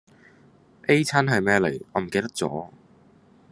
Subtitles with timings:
[0.87, 2.71] A 餐係咩嚟我唔記得咗